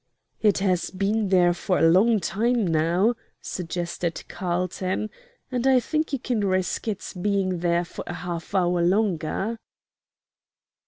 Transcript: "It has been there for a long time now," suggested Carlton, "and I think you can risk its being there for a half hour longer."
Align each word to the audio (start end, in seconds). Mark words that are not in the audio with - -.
"It 0.41 0.57
has 0.57 0.89
been 0.89 1.29
there 1.29 1.53
for 1.53 1.77
a 1.77 1.87
long 1.87 2.19
time 2.19 2.65
now," 2.65 3.13
suggested 3.39 4.23
Carlton, 4.27 5.11
"and 5.51 5.67
I 5.67 5.79
think 5.79 6.11
you 6.11 6.17
can 6.17 6.39
risk 6.43 6.87
its 6.87 7.13
being 7.13 7.59
there 7.59 7.85
for 7.85 8.03
a 8.07 8.13
half 8.15 8.55
hour 8.55 8.81
longer." 8.81 9.59